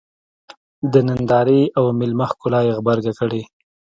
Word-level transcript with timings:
د 0.91 0.93
نندارې 1.07 1.61
او 1.77 1.85
مېلمه 1.99 2.25
ښکلا 2.31 2.59
یې 2.67 2.73
غبرګه 2.77 3.13
کړې. 3.19 3.41